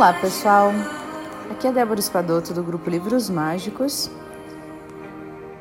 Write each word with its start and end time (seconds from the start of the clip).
Olá 0.00 0.14
pessoal, 0.14 0.72
aqui 1.50 1.66
é 1.66 1.72
Débora 1.72 2.00
Espadoto 2.00 2.54
do 2.54 2.62
grupo 2.62 2.88
Livros 2.88 3.28
Mágicos. 3.28 4.10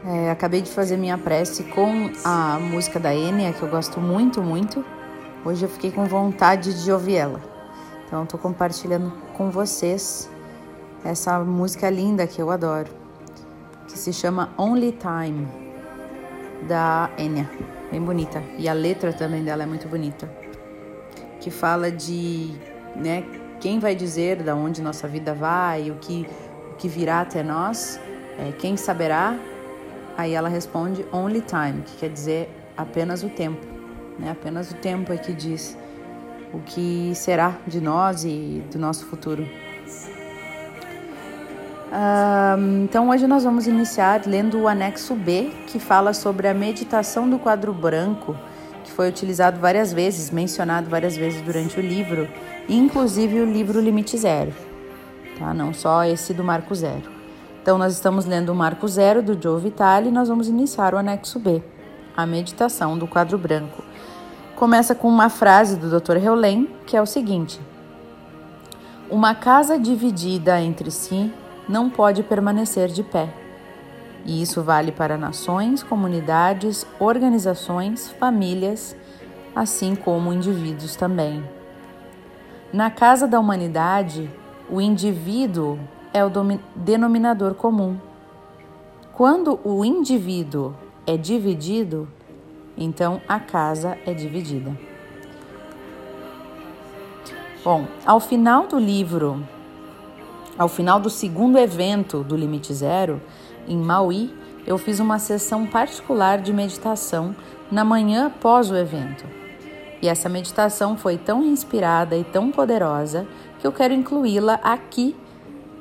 É, 0.06 0.32
acabei 0.32 0.62
de 0.62 0.72
fazer 0.72 0.96
minha 0.96 1.18
prece 1.18 1.66
com 1.66 2.10
a 2.24 2.58
música 2.58 3.02
da 3.02 3.14
Enya, 3.14 3.52
que 3.52 3.62
eu 3.62 3.68
gosto 3.68 4.00
muito, 4.00 4.42
muito. 4.42 4.86
Hoje 5.44 5.66
eu 5.66 5.70
fiquei 5.70 5.92
com 5.92 6.06
vontade 6.06 6.86
de 6.86 6.90
ouvir 6.90 7.16
ela. 7.16 7.42
Então 8.08 8.24
estou 8.24 8.40
compartilhando 8.40 9.12
com 9.34 9.52
vocês 9.52 10.30
essa 11.04 11.38
música 11.40 11.90
linda 11.90 12.26
que 12.26 12.42
eu 12.42 12.50
adoro, 12.50 12.90
que 13.90 14.00
se 14.00 14.14
chama 14.14 14.54
Only 14.58 14.94
Time, 14.94 15.50
da 16.66 17.10
Enya. 17.18 17.50
Bem 17.92 18.02
bonita. 18.02 18.42
E 18.58 18.70
a 18.70 18.74
letra 18.74 19.12
também 19.12 19.44
dela 19.44 19.64
é 19.64 19.66
muito 19.66 19.90
bonita. 19.90 20.32
Que 21.42 21.52
fala 21.52 21.92
de 21.92 22.54
né, 22.96 23.26
quem 23.60 23.80
vai 23.80 23.94
dizer 23.94 24.42
da 24.42 24.56
onde 24.56 24.82
nossa 24.82 25.08
vida 25.08 25.34
vai, 25.34 25.92
o 25.92 25.96
que, 25.96 26.28
o 26.72 26.76
que 26.76 26.88
virá 26.88 27.22
até 27.22 27.44
nós? 27.44 28.00
É, 28.38 28.52
quem 28.54 28.78
saberá? 28.78 29.36
Aí 30.18 30.34
ela 30.34 30.50
responde 30.50 31.06
only 31.12 31.42
time, 31.42 31.82
que 31.84 31.98
quer 31.98 32.10
dizer 32.10 32.50
apenas 32.76 33.24
o 33.24 33.30
tempo, 33.30 33.66
né? 34.18 34.32
Apenas 34.32 34.72
o 34.72 34.76
tempo 34.76 35.14
é 35.14 35.18
que 35.18 35.34
diz 35.34 35.78
o 36.54 36.60
que 36.60 37.12
será 37.16 37.58
de 37.68 37.80
nós 37.80 38.24
e 38.24 38.64
do 38.72 38.80
nosso 38.80 39.06
futuro. 39.06 39.48
Então 42.84 43.10
hoje 43.10 43.26
nós 43.26 43.44
vamos 43.44 43.66
iniciar 43.66 44.22
lendo 44.26 44.60
o 44.60 44.68
anexo 44.68 45.16
B, 45.16 45.52
que 45.68 45.80
fala 45.80 46.14
sobre 46.14 46.48
a 46.48 46.54
meditação 46.54 47.30
do 47.30 47.40
quadro 47.40 47.74
branco, 47.74 48.36
que 48.84 48.92
foi 48.92 49.10
utilizado 49.10 49.60
várias 49.60 49.92
vezes, 49.92 50.30
mencionado 50.30 50.90
várias 50.90 51.18
vezes 51.18 51.42
durante 51.42 51.80
o 51.80 51.82
livro 51.82 52.28
inclusive 52.76 53.40
o 53.40 53.46
livro 53.46 53.80
Limite 53.80 54.18
Zero, 54.18 54.54
tá? 55.38 55.54
Não 55.54 55.74
só 55.74 56.04
esse 56.04 56.34
do 56.34 56.44
Marco 56.44 56.76
Zero. 56.76 57.20
Então, 57.62 57.78
nós 57.78 57.94
estamos 57.94 58.26
lendo 58.26 58.52
o 58.52 58.56
Marco 58.56 58.88
Zero 58.88 59.22
do 59.22 59.40
Joe 59.42 59.62
Vitale 59.62 60.10
e 60.10 60.12
nós 60.12 60.30
vamos 60.30 60.48
iniciar 60.48 60.94
o 60.94 60.98
anexo 60.98 61.40
B, 61.40 61.62
a 62.16 62.26
meditação 62.26 62.98
do 62.98 63.06
quadro 63.06 63.38
branco. 63.38 63.84
Começa 64.56 64.96
com 64.96 65.08
uma 65.08 65.30
frase 65.30 65.78
do 65.78 66.00
Dr. 66.00 66.18
Heulen, 66.18 66.70
que 66.86 66.96
é 66.96 67.02
o 67.02 67.06
seguinte: 67.06 67.60
Uma 69.10 69.36
casa 69.36 69.78
dividida 69.78 70.60
entre 70.62 70.90
si 70.90 71.32
não 71.68 71.90
pode 71.90 72.24
permanecer 72.24 72.88
de 72.88 73.04
pé. 73.04 73.30
E 74.26 74.42
isso 74.42 74.62
vale 74.62 74.92
para 74.92 75.18
nações, 75.18 75.82
comunidades, 75.84 76.86
organizações, 77.00 78.10
famílias, 78.20 78.96
assim 79.56 79.96
como 79.96 80.34
indivíduos 80.34 80.96
também. 80.96 81.44
Na 82.72 82.92
casa 82.92 83.28
da 83.28 83.40
humanidade, 83.40 84.30
o 84.70 84.80
indivíduo 84.80 85.80
é 86.14 86.24
o 86.24 86.30
denominador 86.76 87.56
comum. 87.56 87.98
Quando 89.12 89.60
o 89.64 89.84
indivíduo 89.84 90.76
é 91.06 91.18
dividido, 91.18 92.08
então 92.78 93.20
a 93.28 93.40
casa 93.40 93.98
é 94.06 94.14
dividida. 94.14 94.78
Bom, 97.64 97.88
ao 98.06 98.20
final 98.20 98.68
do 98.68 98.78
livro, 98.78 99.44
ao 100.56 100.68
final 100.68 101.00
do 101.00 101.10
segundo 101.10 101.58
evento 101.58 102.24
do 102.24 102.36
Limite 102.36 102.72
Zero, 102.72 103.20
em 103.68 103.78
Maui, 103.78 104.32
eu 104.68 104.78
fiz 104.78 105.00
uma 105.00 105.18
sessão 105.18 105.66
particular 105.66 106.40
de 106.40 106.54
meditação 106.54 107.36
na 107.72 107.84
manhã 107.84 108.28
após 108.28 108.70
o 108.70 108.76
evento. 108.76 109.39
E 110.02 110.08
essa 110.08 110.30
meditação 110.30 110.98
foi 110.98 111.18
tão 111.18 111.44
inspirada 111.44 112.16
e 112.16 112.24
tão 112.24 112.52
poderosa 112.52 113.28
que 113.60 113.68
eu 113.68 113.72
quero 113.72 113.94
incluí-la 113.94 114.56
aqui 114.64 115.16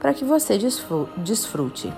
para 0.00 0.12
que 0.12 0.24
você 0.24 0.58
desfrute. 1.16 1.92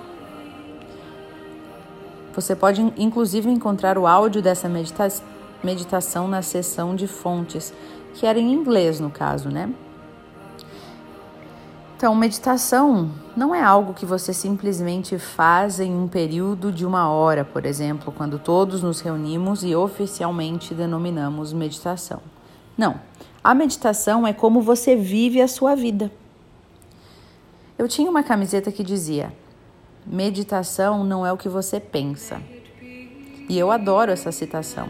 Você 2.35 2.55
pode 2.55 2.81
inclusive 2.97 3.51
encontrar 3.51 3.99
o 3.99 4.07
áudio 4.07 4.41
dessa 4.41 4.69
medita 4.69 5.09
meditação 5.63 6.27
na 6.27 6.41
seção 6.41 6.95
de 6.95 7.07
fontes, 7.07 7.73
que 8.15 8.25
era 8.25 8.39
em 8.39 8.53
inglês 8.53 8.99
no 8.99 9.11
caso, 9.11 9.51
né? 9.51 9.71
Então, 12.01 12.15
meditação 12.15 13.11
não 13.37 13.55
é 13.55 13.63
algo 13.63 13.93
que 13.93 14.07
você 14.07 14.33
simplesmente 14.33 15.19
faz 15.19 15.79
em 15.79 15.93
um 15.93 16.09
período 16.09 16.73
de 16.73 16.87
uma 16.87 17.11
hora, 17.11 17.45
por 17.45 17.67
exemplo, 17.67 18.11
quando 18.11 18.39
todos 18.39 18.83
nos 18.83 19.03
reunimos 19.03 19.63
e 19.63 19.77
oficialmente 19.77 20.73
denominamos 20.73 21.53
meditação. 21.53 22.23
Não. 22.75 22.99
A 23.45 23.55
meditação 23.55 24.27
é 24.27 24.33
como 24.33 24.63
você 24.63 24.97
vive 24.97 25.43
a 25.43 25.47
sua 25.47 25.75
vida. 25.75 26.11
Eu 27.77 27.87
tinha 27.87 28.11
uma 28.11 28.23
camiseta 28.23 28.73
que 28.73 28.83
dizia: 28.83 29.31
Meditação 30.07 31.05
não 31.05 31.27
é 31.27 31.31
o 31.31 31.37
que 31.37 31.51
você 31.51 31.79
pensa. 31.79 32.41
E 33.47 33.59
eu 33.59 33.71
adoro 33.71 34.11
essa 34.11 34.33
citação. 34.33 34.89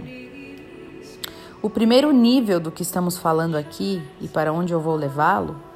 O 1.60 1.69
primeiro 1.69 2.12
nível 2.12 2.60
do 2.60 2.71
que 2.71 2.82
estamos 2.82 3.19
falando 3.19 3.56
aqui 3.56 4.00
e 4.21 4.28
para 4.28 4.53
onde 4.53 4.72
eu 4.72 4.78
vou 4.78 4.94
levá-lo 4.94 5.69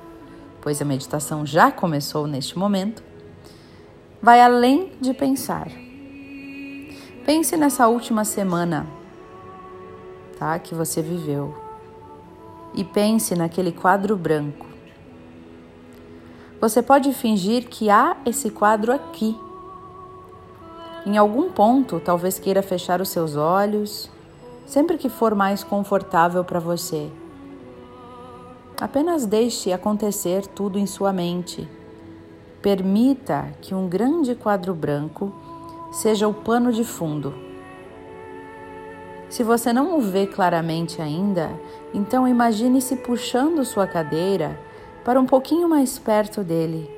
pois 0.65 0.81
a 0.81 0.85
meditação 0.85 1.45
já 1.45 1.71
começou 1.71 2.27
neste 2.27 2.59
momento, 2.59 3.05
vai 4.23 4.41
além 4.41 4.93
de 4.99 5.13
pensar. 5.13 5.69
Pense 7.27 7.55
nessa 7.55 7.87
última 7.87 8.25
semana, 8.25 8.87
tá, 10.39 10.59
que 10.59 10.75
você 10.75 11.03
viveu. 11.03 11.55
E 12.73 12.83
pense 12.83 13.37
naquele 13.37 13.73
quadro 13.73 14.17
branco. 14.17 14.67
Você 16.63 16.83
pode 16.83 17.13
fingir 17.13 17.69
que 17.69 17.91
há 17.91 18.17
esse 18.25 18.49
quadro 18.49 18.91
aqui. 18.91 19.39
Em 21.05 21.19
algum 21.19 21.53
ponto, 21.53 22.01
talvez 22.01 22.39
queira 22.39 22.63
fechar 22.63 23.03
os 23.03 23.11
seus 23.11 23.37
olhos, 23.37 24.11
sempre 24.65 24.97
que 24.97 25.10
for 25.10 25.34
mais 25.34 25.63
confortável 25.63 26.43
para 26.43 26.59
você 26.59 27.10
Apenas 28.80 29.24
deixe 29.24 29.72
acontecer 29.72 30.47
tudo 30.48 30.78
em 30.78 30.86
sua 30.86 31.12
mente. 31.12 31.68
Permita 32.60 33.53
que 33.60 33.72
um 33.72 33.88
grande 33.88 34.34
quadro 34.34 34.74
branco 34.74 35.32
seja 35.92 36.26
o 36.26 36.34
pano 36.34 36.72
de 36.72 36.82
fundo. 36.82 37.32
Se 39.28 39.44
você 39.44 39.72
não 39.72 39.97
o 39.97 40.00
vê 40.00 40.26
claramente 40.26 41.00
ainda, 41.00 41.50
então 41.92 42.26
imagine-se 42.26 42.97
puxando 42.97 43.65
sua 43.65 43.86
cadeira 43.86 44.59
para 45.04 45.21
um 45.21 45.26
pouquinho 45.26 45.68
mais 45.68 45.98
perto 45.98 46.42
dele. 46.42 46.91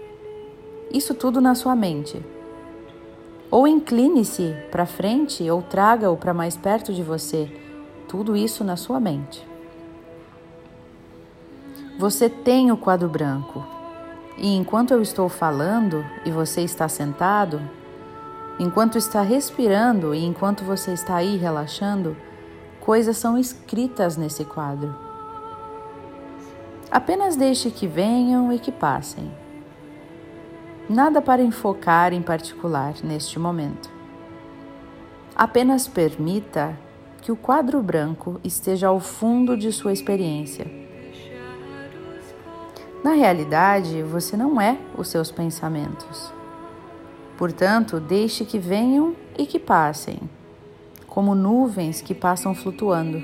Isso 0.90 1.14
tudo 1.14 1.43
na 1.43 1.55
sua 1.55 1.76
mente. 1.76 2.25
Ou 3.50 3.67
incline-se 3.67 4.55
para 4.70 4.87
frente 4.87 5.49
ou 5.50 5.61
traga-o 5.61 6.17
para 6.17 6.32
mais 6.32 6.56
perto 6.56 6.93
de 6.93 7.02
você. 7.02 7.50
Tudo 8.08 8.34
isso 8.34 8.64
na 8.64 8.76
sua 8.76 8.99
mente. 8.99 9.56
Você 11.99 12.29
tem 12.29 12.71
o 12.71 12.77
quadro 12.77 13.09
branco. 13.09 13.65
E 14.37 14.55
enquanto 14.55 14.91
eu 14.91 15.01
estou 15.01 15.31
falando 15.31 16.05
e 16.27 16.31
você 16.31 16.61
está 16.61 16.87
sentado, 16.91 17.59
enquanto 18.61 18.99
está 18.99 19.23
respirando 19.23 20.15
e 20.15 20.23
enquanto 20.23 20.63
você 20.63 20.93
está 20.93 21.17
aí 21.17 21.39
relaxando, 21.39 22.15
coisas 22.81 23.17
são 23.17 23.39
escritas 23.39 24.19
nesse 24.19 24.45
quadro. 24.45 24.95
Apenas 26.91 27.35
deixe 27.35 27.71
que 27.71 27.87
venham 27.87 28.53
e 28.53 28.59
que 28.59 28.71
passem. 28.71 29.33
Nada 30.91 31.23
para 31.23 31.43
enfocar 31.43 32.13
em 32.13 32.21
particular 32.21 32.93
neste 33.03 33.39
momento. 33.39 33.91
Apenas 35.35 35.89
permita 35.89 36.79
que 37.23 37.33
o 37.33 37.37
quadro 37.37 37.83
branco 37.83 38.39
esteja 38.45 38.89
ao 38.89 39.01
fundo 39.01 39.57
de 39.57 39.73
sua 39.73 39.95
experiência 39.95 40.86
na 43.06 43.12
realidade, 43.12 44.03
você 44.03 44.37
não 44.37 44.61
é 44.61 44.76
os 44.99 45.06
seus 45.06 45.31
pensamentos. 45.31 46.32
Portanto, 47.38 48.00
deixe 48.00 48.44
que 48.44 48.58
venham 48.58 49.14
e 49.38 49.47
que 49.47 49.61
passem, 49.61 50.19
como 51.06 51.32
nuvens 51.32 52.03
que 52.03 52.12
passam 52.12 52.53
flutuando. 52.53 53.23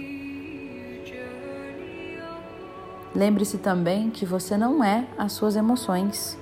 Lembre-se 3.13 3.59
também 3.59 4.09
que 4.09 4.25
você 4.25 4.57
não 4.57 4.85
é 4.85 5.05
as 5.19 5.33
suas 5.33 5.57
emoções 5.57 6.39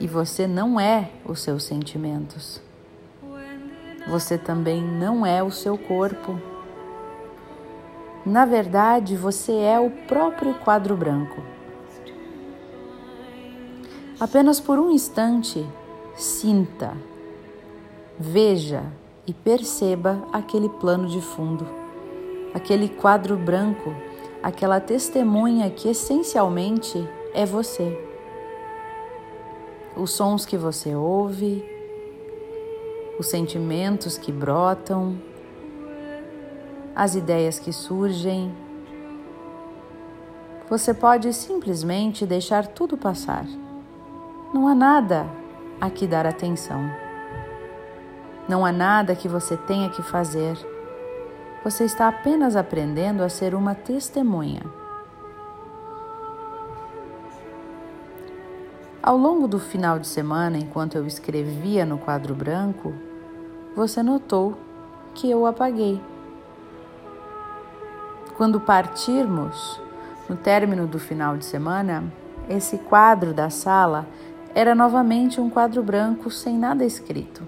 e 0.00 0.08
você 0.08 0.48
não 0.48 0.80
é 0.80 1.10
os 1.24 1.40
seus 1.40 1.62
sentimentos. 1.62 2.60
Você 4.08 4.36
também 4.36 4.82
não 4.82 5.24
é 5.24 5.40
o 5.40 5.52
seu 5.52 5.78
corpo. 5.78 6.36
Na 8.26 8.44
verdade, 8.44 9.16
você 9.16 9.52
é 9.52 9.78
o 9.78 9.88
próprio 9.88 10.52
quadro 10.54 10.96
branco. 10.96 11.53
Apenas 14.24 14.58
por 14.58 14.78
um 14.78 14.90
instante, 14.90 15.62
sinta, 16.16 16.96
veja 18.18 18.82
e 19.26 19.34
perceba 19.34 20.26
aquele 20.32 20.66
plano 20.66 21.06
de 21.06 21.20
fundo, 21.20 21.66
aquele 22.54 22.88
quadro 22.88 23.36
branco, 23.36 23.94
aquela 24.42 24.80
testemunha 24.80 25.68
que 25.68 25.90
essencialmente 25.90 27.06
é 27.34 27.44
você. 27.44 28.02
os 29.94 30.12
sons 30.12 30.46
que 30.46 30.56
você 30.56 30.94
ouve, 30.94 31.62
os 33.18 33.26
sentimentos 33.26 34.16
que 34.16 34.32
brotam, 34.32 35.20
as 36.96 37.14
ideias 37.14 37.58
que 37.58 37.74
surgem. 37.74 38.50
Você 40.70 40.94
pode 40.94 41.30
simplesmente 41.34 42.24
deixar 42.24 42.66
tudo 42.66 42.96
passar. 42.96 43.44
Não 44.54 44.68
há 44.68 44.74
nada 44.76 45.26
a 45.80 45.90
que 45.90 46.06
dar 46.06 46.28
atenção. 46.28 46.88
Não 48.48 48.64
há 48.64 48.70
nada 48.70 49.16
que 49.16 49.26
você 49.26 49.56
tenha 49.56 49.90
que 49.90 50.00
fazer. 50.00 50.56
Você 51.64 51.82
está 51.84 52.06
apenas 52.06 52.54
aprendendo 52.54 53.24
a 53.24 53.28
ser 53.28 53.52
uma 53.52 53.74
testemunha. 53.74 54.62
Ao 59.02 59.16
longo 59.18 59.48
do 59.48 59.58
final 59.58 59.98
de 59.98 60.06
semana, 60.06 60.56
enquanto 60.56 60.94
eu 60.94 61.04
escrevia 61.04 61.84
no 61.84 61.98
quadro 61.98 62.32
branco, 62.32 62.94
você 63.74 64.04
notou 64.04 64.56
que 65.16 65.28
eu 65.28 65.46
apaguei. 65.46 66.00
Quando 68.36 68.60
partirmos, 68.60 69.82
no 70.28 70.36
término 70.36 70.86
do 70.86 71.00
final 71.00 71.36
de 71.36 71.44
semana, 71.44 72.04
esse 72.48 72.78
quadro 72.78 73.34
da 73.34 73.50
sala 73.50 74.06
era 74.54 74.74
novamente 74.74 75.40
um 75.40 75.50
quadro 75.50 75.82
branco 75.82 76.30
sem 76.30 76.56
nada 76.56 76.84
escrito. 76.84 77.42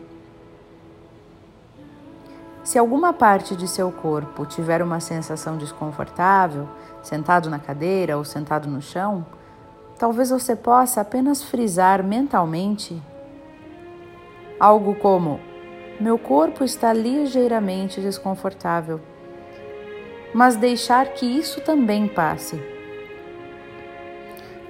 Se 2.65 2.79
alguma 2.79 3.13
parte 3.13 3.55
de 3.55 3.69
seu 3.69 3.93
corpo 3.93 4.45
tiver 4.45 4.83
uma 4.83 4.99
sensação 4.99 5.57
desconfortável, 5.57 6.69
sentado 7.01 7.49
na 7.49 7.61
cadeira 7.61 8.19
ou 8.19 8.25
sentado 8.25 8.69
no 8.69 8.83
chão, 8.83 9.25
talvez 9.97 10.31
você 10.31 10.57
possa 10.57 11.01
apenas 11.01 11.45
frisar 11.45 12.03
mentalmente 12.03 13.01
algo 14.59 14.97
como: 14.97 15.39
Meu 16.01 16.19
corpo 16.19 16.65
está 16.65 16.93
ligeiramente 16.93 18.01
desconfortável, 18.01 19.01
mas 20.35 20.57
deixar 20.57 21.07
que 21.15 21.25
isso 21.25 21.61
também 21.61 22.09
passe. 22.09 22.76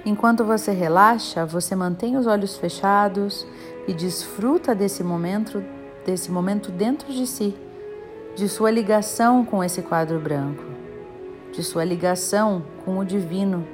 Enquanto 0.07 0.45
você 0.45 0.71
relaxa, 0.71 1.45
você 1.45 1.75
mantém 1.75 2.15
os 2.15 2.25
olhos 2.25 2.55
fechados 2.55 3.45
e 3.85 3.93
desfruta 3.93 4.73
desse 4.73 5.03
momento, 5.03 5.61
desse 6.05 6.31
momento 6.31 6.71
dentro 6.71 7.11
de 7.11 7.27
si 7.27 7.53
de 8.37 8.47
sua 8.47 8.71
ligação 8.71 9.43
com 9.43 9.61
esse 9.61 9.81
quadro 9.81 10.17
branco, 10.17 10.63
de 11.51 11.61
sua 11.61 11.83
ligação 11.83 12.63
com 12.85 12.99
o 12.99 13.03
divino. 13.03 13.67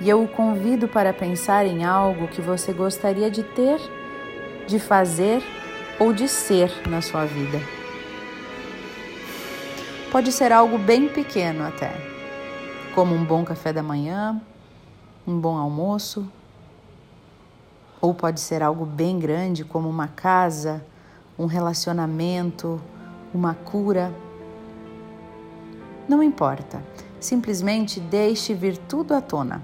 E 0.00 0.10
eu 0.10 0.24
o 0.24 0.26
convido 0.26 0.88
para 0.88 1.12
pensar 1.12 1.64
em 1.64 1.84
algo 1.84 2.26
que 2.26 2.42
você 2.42 2.72
gostaria 2.72 3.30
de 3.30 3.44
ter, 3.44 3.80
de 4.66 4.80
fazer 4.80 5.44
ou 5.96 6.12
de 6.12 6.26
ser 6.26 6.72
na 6.88 7.00
sua 7.00 7.24
vida. 7.24 7.60
Pode 10.10 10.32
ser 10.32 10.50
algo 10.50 10.76
bem 10.76 11.06
pequeno 11.06 11.64
até, 11.64 11.92
como 12.96 13.14
um 13.14 13.24
bom 13.24 13.44
café 13.44 13.72
da 13.72 13.82
manhã, 13.82 14.42
um 15.26 15.38
bom 15.38 15.56
almoço, 15.56 16.28
ou 18.00 18.12
pode 18.12 18.40
ser 18.40 18.62
algo 18.62 18.84
bem 18.84 19.18
grande, 19.18 19.64
como 19.64 19.88
uma 19.88 20.08
casa, 20.08 20.84
um 21.38 21.46
relacionamento, 21.46 22.80
uma 23.32 23.54
cura. 23.54 24.12
Não 26.08 26.22
importa, 26.22 26.82
simplesmente 27.20 28.00
deixe 28.00 28.54
vir 28.54 28.76
tudo 28.76 29.14
à 29.14 29.20
tona. 29.20 29.62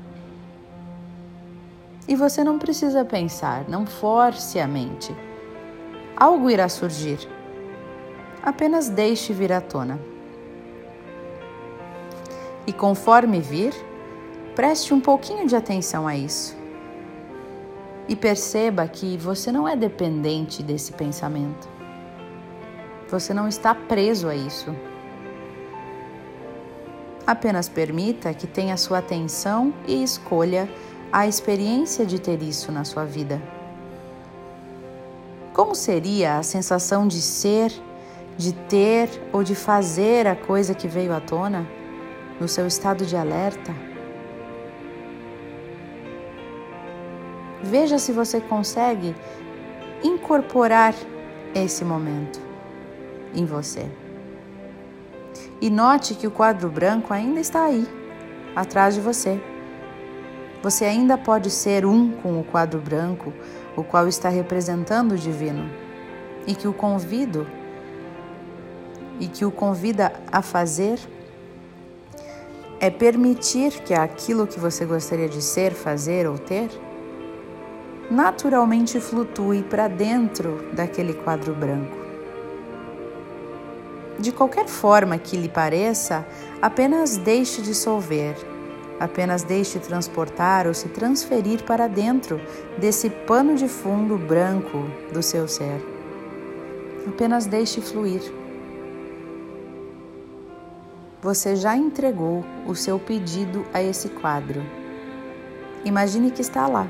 E 2.07 2.15
você 2.15 2.43
não 2.45 2.59
precisa 2.59 3.05
pensar, 3.05 3.69
não 3.69 3.85
force 3.85 4.59
a 4.59 4.67
mente. 4.67 5.15
Algo 6.17 6.49
irá 6.49 6.69
surgir. 6.69 7.19
Apenas 8.43 8.89
deixe 8.89 9.33
vir 9.33 9.53
à 9.53 9.61
tona. 9.61 10.01
E 12.67 12.73
conforme 12.73 13.41
vir, 13.41 13.75
preste 14.59 14.93
um 14.93 14.99
pouquinho 14.99 15.47
de 15.47 15.55
atenção 15.55 16.09
a 16.09 16.17
isso. 16.17 16.57
E 18.09 18.17
perceba 18.17 18.89
que 18.89 19.17
você 19.17 19.53
não 19.53 19.69
é 19.69 19.77
dependente 19.77 20.65
desse 20.65 20.91
pensamento. 20.91 21.69
Você 23.09 23.33
não 23.33 23.47
está 23.47 23.73
preso 23.73 24.27
a 24.29 24.35
isso. 24.35 24.75
Apenas 27.25 27.69
permita 27.69 28.35
que 28.35 28.49
tenha 28.49 28.77
sua 28.77 28.99
atenção 28.99 29.73
e 29.87 30.03
escolha 30.03 30.69
a 31.13 31.25
experiência 31.25 32.05
de 32.05 32.21
ter 32.21 32.43
isso 32.43 32.73
na 32.73 32.83
sua 32.83 33.05
vida. 33.05 33.41
Como 35.55 35.73
seria 35.73 36.37
a 36.37 36.43
sensação 36.43 37.07
de 37.07 37.23
ser, 37.23 37.73
de 38.37 38.53
ter 38.53 39.09
ou 39.33 39.45
de 39.45 39.55
fazer 39.55 40.27
a 40.27 40.35
coisa 40.35 40.75
que 40.75 40.89
veio 40.89 41.15
à 41.15 41.21
tona 41.21 41.65
no 42.41 42.49
seu 42.49 42.67
estado 42.67 43.07
de 43.07 43.15
alerta? 43.15 43.88
Veja 47.63 47.99
se 47.99 48.13
você 48.13 48.41
consegue 48.41 49.15
incorporar 50.03 50.95
esse 51.55 51.85
momento 51.85 52.41
em 53.35 53.45
você. 53.45 53.87
E 55.61 55.69
note 55.69 56.15
que 56.15 56.27
o 56.27 56.31
quadro 56.31 56.69
branco 56.69 57.13
ainda 57.13 57.41
está 57.41 57.65
aí, 57.65 57.87
atrás 58.55 58.95
de 58.95 59.01
você. 59.01 59.41
Você 60.63 60.85
ainda 60.85 61.19
pode 61.19 61.51
ser 61.51 61.85
um 61.85 62.13
com 62.13 62.41
o 62.41 62.45
quadro 62.45 62.81
branco, 62.81 63.33
o 63.77 63.83
qual 63.83 64.07
está 64.07 64.29
representando 64.29 65.13
o 65.13 65.19
divino, 65.19 65.69
e 66.47 66.55
que 66.55 66.69
o 66.69 66.73
convido 66.73 67.47
e 69.21 69.27
que 69.27 69.45
o 69.45 69.51
convida 69.51 70.13
a 70.31 70.41
fazer 70.41 70.99
é 72.81 72.89
permitir 72.89 73.73
que 73.83 73.93
aquilo 73.93 74.47
que 74.47 74.61
você 74.61 74.85
gostaria 74.85 75.29
de 75.29 75.43
ser, 75.43 75.73
fazer 75.73 76.29
ou 76.29 76.39
ter 76.39 76.71
naturalmente 78.11 78.99
flutue 79.01 79.63
para 79.63 79.87
dentro 79.87 80.65
daquele 80.73 81.13
quadro 81.13 81.55
branco. 81.55 81.97
De 84.19 84.33
qualquer 84.33 84.67
forma 84.67 85.19
que 85.19 85.37
lhe 85.37 85.49
pareça, 85.49 86.27
apenas 86.61 87.17
deixe 87.17 87.63
dissolver, 87.63 88.35
apenas 88.99 89.45
deixe 89.45 89.79
transportar 89.79 90.67
ou 90.67 90.75
se 90.75 90.89
transferir 90.89 91.63
para 91.65 91.87
dentro 91.87 92.41
desse 92.79 93.11
pano 93.11 93.55
de 93.55 93.69
fundo 93.69 94.17
branco 94.17 94.85
do 95.13 95.23
seu 95.23 95.47
ser. 95.47 95.81
Apenas 97.07 97.47
deixe 97.47 97.81
fluir. 97.81 98.23
Você 101.23 101.55
já 101.55 101.77
entregou 101.77 102.45
o 102.67 102.75
seu 102.75 102.99
pedido 102.99 103.65
a 103.73 103.83
esse 103.83 104.09
quadro. 104.09 104.63
Imagine 105.85 106.31
que 106.31 106.41
está 106.41 106.67
lá 106.67 106.89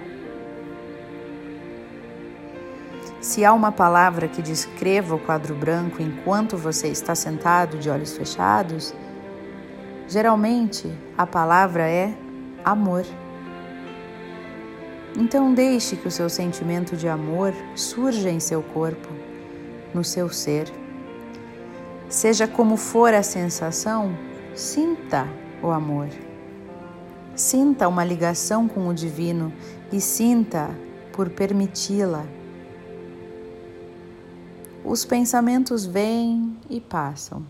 Se 3.21 3.45
há 3.45 3.53
uma 3.53 3.73
palavra 3.73 4.29
que 4.29 4.41
descreva 4.41 5.17
o 5.17 5.19
quadro 5.19 5.53
branco 5.53 6.01
enquanto 6.01 6.57
você 6.57 6.87
está 6.87 7.17
sentado 7.17 7.77
de 7.77 7.91
olhos 7.91 8.17
fechados, 8.17 8.95
geralmente 10.07 10.89
a 11.17 11.27
palavra 11.27 11.89
é 11.89 12.17
amor. 12.65 13.05
Então 15.17 15.53
deixe 15.53 15.97
que 15.97 16.07
o 16.07 16.13
seu 16.13 16.29
sentimento 16.29 16.97
de 16.97 17.09
amor 17.09 17.53
surja 17.75 18.31
em 18.31 18.39
seu 18.39 18.63
corpo, 18.63 19.09
no 19.93 20.05
seu 20.05 20.31
ser. 20.31 20.71
Seja 22.09 22.47
como 22.47 22.77
for 22.77 23.13
a 23.13 23.23
sensação, 23.25 24.17
sinta 24.55 25.27
o 25.61 25.73
amor. 25.73 26.09
Sinta 27.35 27.89
uma 27.89 28.05
ligação 28.05 28.69
com 28.69 28.87
o 28.87 28.95
divino 28.95 29.53
e 29.91 30.01
sinta 30.01 30.71
por 31.13 31.29
permiti-la 31.29 32.38
os 34.85 35.05
pensamentos 35.05 35.85
vêm 35.85 36.57
e 36.71 36.81
passam. 36.81 37.45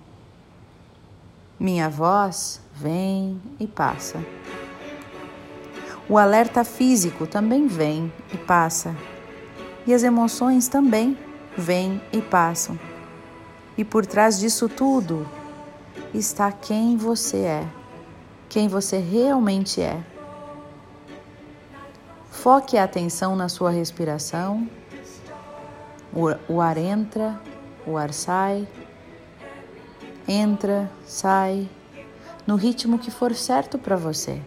Minha 1.58 1.88
voz 1.88 2.61
vem 2.75 3.40
e 3.58 3.66
passa. 3.66 4.25
O 6.08 6.16
alerta 6.16 6.64
físico 6.64 7.26
também 7.26 7.66
vem 7.66 8.12
e 8.32 8.37
passa. 8.37 8.94
E 9.87 9.92
as 9.92 10.02
emoções 10.02 10.68
também 10.68 11.18
vêm 11.56 12.00
e 12.12 12.23
passam. 12.23 12.78
E 13.76 13.85
por 13.85 14.06
trás 14.06 14.38
disso 14.38 14.68
tudo 14.68 15.28
está 16.14 16.50
quem 16.50 16.97
você 16.97 17.38
é, 17.38 17.68
quem 18.49 18.68
você 18.68 18.99
realmente 18.99 19.80
é. 19.80 20.02
Foque 22.30 22.78
a 22.78 22.85
atenção 22.85 23.37
na 23.37 23.49
sua 23.49 23.70
respiração 23.70 24.68
o 26.48 26.60
ar 26.60 26.76
entra, 26.76 27.40
o 27.87 27.96
ar 27.96 28.12
sai, 28.12 28.66
entra, 30.26 30.90
sai, 31.06 31.68
no 32.46 32.56
ritmo 32.56 32.98
que 32.98 33.10
for 33.10 33.34
certo 33.34 33.78
para 33.78 33.96
você. 33.96 34.42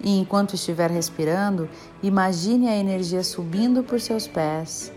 E 0.00 0.18
enquanto 0.18 0.54
estiver 0.54 0.90
respirando, 0.90 1.68
imagine 2.02 2.68
a 2.68 2.76
energia 2.76 3.24
subindo 3.24 3.82
por 3.82 4.00
seus 4.00 4.26
pés, 4.26 4.92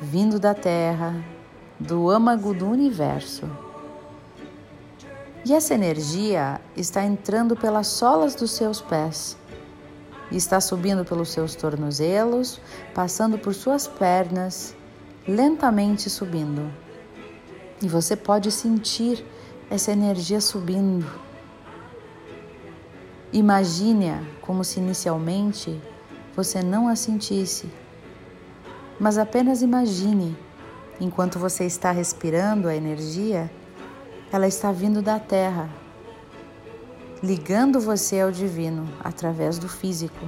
vindo 0.00 0.38
da 0.38 0.54
terra, 0.54 1.24
do 1.78 2.08
âmago 2.08 2.54
do 2.54 2.68
universo. 2.68 3.48
E 5.44 5.52
essa 5.52 5.74
energia 5.74 6.60
está 6.76 7.04
entrando 7.04 7.54
pelas 7.54 7.88
solas 7.88 8.34
dos 8.34 8.52
seus 8.52 8.80
pés, 8.80 9.36
está 10.36 10.60
subindo 10.60 11.04
pelos 11.04 11.30
seus 11.30 11.54
tornozelos, 11.54 12.60
passando 12.94 13.38
por 13.38 13.54
suas 13.54 13.86
pernas, 13.86 14.74
lentamente 15.26 16.08
subindo. 16.10 16.70
E 17.82 17.88
você 17.88 18.16
pode 18.16 18.50
sentir 18.50 19.24
essa 19.70 19.92
energia 19.92 20.40
subindo. 20.40 21.06
Imagine-a 23.32 24.22
como 24.40 24.62
se 24.62 24.78
inicialmente 24.78 25.80
você 26.36 26.62
não 26.62 26.88
a 26.88 26.96
sentisse, 26.96 27.68
mas 28.98 29.18
apenas 29.18 29.62
imagine, 29.62 30.36
enquanto 31.00 31.38
você 31.38 31.64
está 31.64 31.90
respirando 31.90 32.68
a 32.68 32.74
energia, 32.76 33.50
ela 34.32 34.46
está 34.46 34.70
vindo 34.72 35.02
da 35.02 35.18
Terra, 35.18 35.68
ligando 37.24 37.80
você 37.80 38.20
ao 38.20 38.30
divino 38.30 38.86
através 39.02 39.58
do 39.58 39.66
físico. 39.66 40.26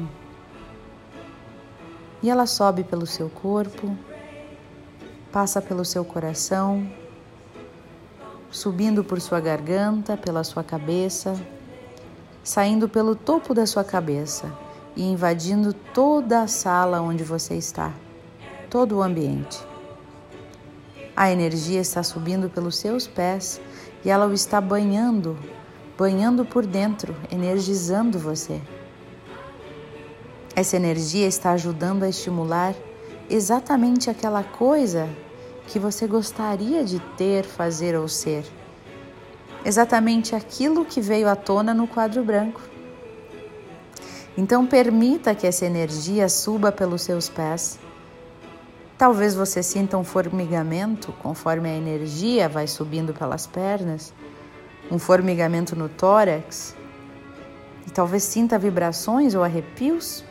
E 2.23 2.31
ela 2.31 2.47
sobe 2.47 2.85
pelo 2.85 3.07
seu 3.07 3.29
corpo, 3.29 3.95
passa 5.31 5.61
pelo 5.61 5.85
seu 5.85 6.07
coração, 6.07 6.91
subindo 8.51 9.05
por 9.05 9.21
sua 9.21 9.41
garganta, 9.41 10.17
pela 10.17 10.43
sua 10.43 10.65
cabeça, 10.65 11.39
saindo 12.43 12.89
pelo 12.89 13.15
topo 13.15 13.53
da 13.53 13.67
sua 13.67 13.85
cabeça 13.85 14.51
e 14.97 15.03
invadindo 15.03 15.75
toda 15.75 16.41
a 16.41 16.49
sala 16.49 17.03
onde 17.03 17.23
você 17.23 17.57
está, 17.57 17.93
todo 18.71 18.97
o 18.97 19.03
ambiente. 19.03 19.63
A 21.15 21.31
energia 21.31 21.81
está 21.81 22.03
subindo 22.03 22.49
pelos 22.49 22.79
seus 22.79 23.07
pés 23.07 23.61
e 24.03 24.09
ela 24.09 24.27
o 24.27 24.33
está 24.33 24.63
banhando, 24.63 25.39
banhando 25.97 26.45
por 26.45 26.67
dentro, 26.67 27.15
energizando 27.31 28.19
você. 28.19 28.61
Essa 30.55 30.77
energia 30.77 31.27
está 31.27 31.53
ajudando 31.53 32.03
a 32.03 32.09
estimular 32.09 32.75
exatamente 33.29 34.09
aquela 34.09 34.43
coisa 34.43 35.09
que 35.67 35.79
você 35.79 36.07
gostaria 36.07 36.85
de 36.85 37.01
ter, 37.17 37.45
fazer 37.45 37.97
ou 37.97 38.09
ser. 38.09 38.45
Exatamente 39.65 40.35
aquilo 40.35 40.85
que 40.85 41.01
veio 41.01 41.29
à 41.29 41.35
tona 41.35 41.75
no 41.75 41.89
quadro 41.89 42.23
branco. 42.23 42.61
Então, 44.39 44.67
permita 44.67 45.35
que 45.35 45.47
essa 45.47 45.65
energia 45.65 46.29
suba 46.29 46.71
pelos 46.71 47.03
seus 47.03 47.29
pés. 47.29 47.79
Talvez 48.97 49.35
você 49.35 49.63
sinta 49.63 49.99
um 49.99 50.05
formigamento 50.05 51.13
conforme 51.23 51.69
a 51.69 51.75
energia 51.75 52.49
vai 52.49 52.67
subindo 52.67 53.13
pelas 53.13 53.47
pernas, 53.47 54.15
um 54.91 54.99
formigamento 54.99 55.75
no 55.77 55.89
tórax, 55.89 56.77
e 57.87 57.91
talvez 57.91 58.23
sinta 58.23 58.59
vibrações 58.59 59.35
ou 59.35 59.43
arrepios. 59.43 60.25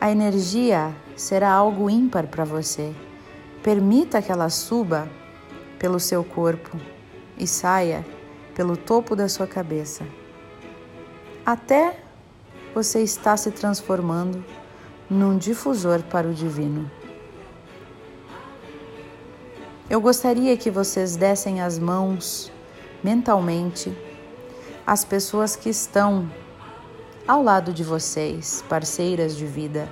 A 0.00 0.10
energia 0.10 0.94
será 1.16 1.52
algo 1.52 1.90
ímpar 1.90 2.26
para 2.26 2.44
você 2.44 2.94
Permita 3.62 4.22
que 4.22 4.30
ela 4.30 4.48
suba 4.48 5.08
pelo 5.78 5.98
seu 5.98 6.22
corpo 6.22 6.78
e 7.36 7.46
saia 7.46 8.06
pelo 8.54 8.76
topo 8.76 9.14
da 9.14 9.28
sua 9.28 9.46
cabeça, 9.46 10.04
até 11.44 12.00
você 12.74 13.02
está 13.02 13.36
se 13.36 13.50
transformando 13.50 14.44
num 15.08 15.36
difusor 15.36 16.02
para 16.04 16.26
o 16.26 16.32
divino. 16.32 16.90
Eu 19.90 20.00
gostaria 20.00 20.56
que 20.56 20.70
vocês 20.70 21.16
dessem 21.16 21.60
as 21.60 21.78
mãos 21.78 22.52
mentalmente 23.02 23.96
às 24.86 25.04
pessoas 25.04 25.54
que 25.54 25.68
estão 25.68 26.30
ao 27.26 27.42
lado 27.42 27.72
de 27.72 27.84
vocês, 27.84 28.64
parceiras 28.68 29.36
de 29.36 29.46
vida 29.46 29.88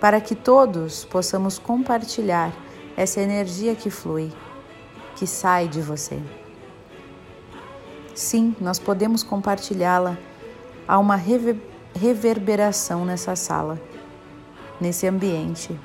para 0.00 0.20
que 0.20 0.34
todos 0.34 1.04
possamos 1.04 1.58
compartilhar 1.58 2.52
essa 2.96 3.20
energia 3.20 3.74
que 3.74 3.90
flui, 3.90 4.32
que 5.16 5.26
sai 5.26 5.68
de 5.68 5.80
você. 5.80 6.20
Sim, 8.14 8.54
nós 8.60 8.78
podemos 8.78 9.22
compartilhá-la. 9.22 10.16
Há 10.86 10.98
uma 10.98 11.16
rever 11.16 11.56
reverberação 11.94 13.04
nessa 13.04 13.34
sala, 13.34 13.80
nesse 14.80 15.06
ambiente, 15.06 15.76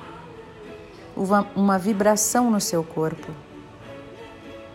uma 1.56 1.78
vibração 1.78 2.50
no 2.50 2.60
seu 2.60 2.84
corpo. 2.84 3.32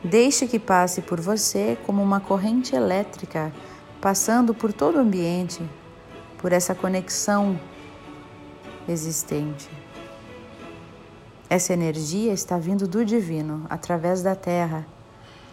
Deixe 0.04 0.48
que 0.48 0.58
passe 0.58 1.02
por 1.02 1.20
você 1.20 1.78
como 1.86 2.02
uma 2.02 2.20
corrente 2.20 2.76
elétrica 2.76 3.52
passando 4.00 4.54
por 4.54 4.72
todo 4.72 4.96
o 4.96 5.00
ambiente, 5.00 5.62
por 6.38 6.54
essa 6.54 6.74
conexão 6.74 7.60
existente. 8.88 9.70
Essa 11.50 11.74
energia 11.74 12.32
está 12.32 12.58
vindo 12.58 12.88
do 12.88 13.04
divino, 13.04 13.66
através 13.70 14.22
da 14.22 14.36
terra, 14.36 14.88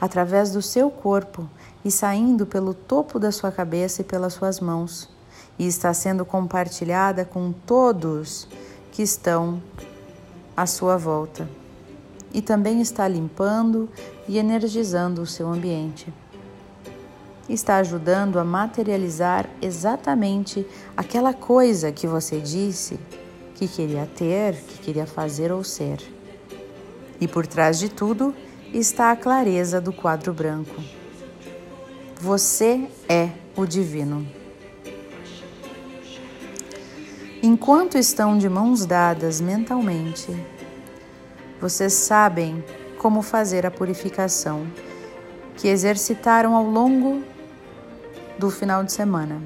através 0.00 0.52
do 0.52 0.62
seu 0.62 0.90
corpo 0.90 1.48
e 1.84 1.90
saindo 1.90 2.46
pelo 2.46 2.74
topo 2.74 3.18
da 3.18 3.32
sua 3.32 3.50
cabeça 3.50 4.02
e 4.02 4.04
pelas 4.04 4.34
suas 4.34 4.60
mãos, 4.60 5.08
e 5.58 5.66
está 5.66 5.92
sendo 5.92 6.24
compartilhada 6.24 7.24
com 7.24 7.50
todos 7.50 8.46
que 8.92 9.02
estão 9.02 9.60
à 10.56 10.66
sua 10.66 10.96
volta. 10.96 11.48
E 12.36 12.40
também 12.40 12.80
está 12.80 13.08
limpando 13.08 13.88
e 14.28 14.38
energizando 14.38 15.22
o 15.22 15.26
seu 15.26 15.48
ambiente 15.48 16.06
está 17.48 17.76
ajudando 17.76 18.38
a 18.38 18.44
materializar 18.44 19.48
exatamente 19.62 20.66
aquela 20.96 21.32
coisa 21.32 21.92
que 21.92 22.06
você 22.06 22.40
disse 22.40 22.98
que 23.54 23.68
queria 23.68 24.08
ter, 24.16 24.54
que 24.54 24.78
queria 24.78 25.06
fazer 25.06 25.52
ou 25.52 25.62
ser. 25.62 25.98
E 27.20 27.26
por 27.26 27.46
trás 27.46 27.78
de 27.78 27.88
tudo 27.88 28.34
está 28.72 29.10
a 29.10 29.16
clareza 29.16 29.80
do 29.80 29.92
quadro 29.92 30.32
branco. 30.32 30.74
Você 32.20 32.88
é 33.08 33.30
o 33.56 33.64
divino. 33.64 34.26
Enquanto 37.42 37.96
estão 37.96 38.36
de 38.36 38.48
mãos 38.48 38.84
dadas 38.84 39.40
mentalmente, 39.40 40.34
vocês 41.60 41.92
sabem 41.92 42.62
como 42.98 43.22
fazer 43.22 43.64
a 43.64 43.70
purificação 43.70 44.66
que 45.56 45.68
exercitaram 45.68 46.54
ao 46.54 46.64
longo 46.64 47.22
do 48.38 48.50
final 48.50 48.84
de 48.84 48.92
semana. 48.92 49.42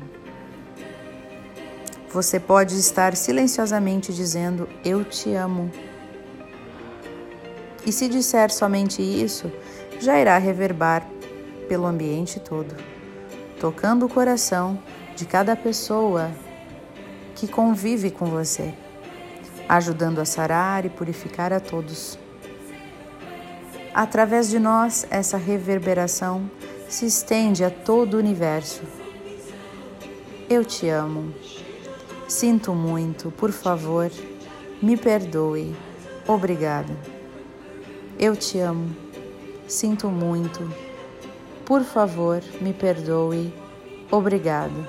Você 2.12 2.40
pode 2.40 2.76
estar 2.76 3.16
silenciosamente 3.16 4.12
dizendo: 4.12 4.68
Eu 4.84 5.04
te 5.04 5.32
amo. 5.34 5.70
E 7.86 7.92
se 7.92 8.08
disser 8.08 8.52
somente 8.52 9.00
isso, 9.00 9.50
já 10.00 10.20
irá 10.20 10.36
reverbar 10.36 11.06
pelo 11.68 11.86
ambiente 11.86 12.40
todo, 12.40 12.74
tocando 13.60 14.06
o 14.06 14.08
coração 14.08 14.78
de 15.14 15.24
cada 15.24 15.54
pessoa 15.54 16.30
que 17.36 17.46
convive 17.46 18.10
com 18.10 18.26
você, 18.26 18.74
ajudando 19.70 20.18
a 20.18 20.24
sarar 20.24 20.84
e 20.84 20.88
purificar 20.88 21.52
a 21.52 21.60
todos. 21.60 22.18
Através 23.94 24.50
de 24.50 24.58
nós, 24.58 25.06
essa 25.10 25.36
reverberação 25.36 26.50
se 26.88 27.06
estende 27.06 27.62
a 27.62 27.70
todo 27.70 28.14
o 28.14 28.18
universo. 28.18 28.82
Eu 30.48 30.64
te 30.64 30.88
amo. 30.88 31.32
Sinto 32.26 32.74
muito, 32.74 33.30
por 33.30 33.52
favor, 33.52 34.10
me 34.82 34.96
perdoe. 34.96 35.76
Obrigada. 36.26 36.92
Eu 38.18 38.34
te 38.34 38.58
amo. 38.58 38.90
Sinto 39.68 40.08
muito. 40.08 40.68
Por 41.64 41.84
favor, 41.84 42.42
me 42.60 42.72
perdoe. 42.72 43.54
Obrigado. 44.10 44.84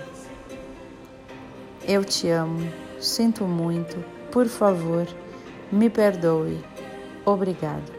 Eu 1.87 2.03
te 2.03 2.29
amo. 2.29 2.67
Sinto 2.99 3.43
muito. 3.45 4.20
Por 4.31 4.47
favor, 4.47 5.07
me 5.71 5.89
perdoe. 5.89 6.63
Obrigado. 7.25 7.91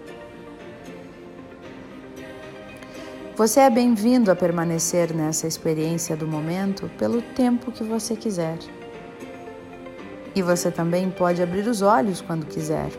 Você 3.36 3.60
é 3.60 3.70
bem-vindo 3.70 4.30
a 4.30 4.36
permanecer 4.36 5.14
nessa 5.14 5.46
experiência 5.46 6.16
do 6.16 6.26
momento 6.26 6.90
pelo 6.98 7.20
tempo 7.20 7.72
que 7.72 7.82
você 7.84 8.16
quiser. 8.16 8.58
E 10.34 10.42
você 10.42 10.70
também 10.70 11.10
pode 11.10 11.42
abrir 11.42 11.66
os 11.66 11.82
olhos 11.82 12.20
quando 12.20 12.46
quiser. 12.46 12.90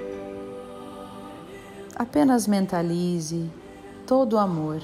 Apenas 1.96 2.48
mentalize 2.48 3.50
todo 4.06 4.34
o 4.34 4.40
amor. 4.40 4.82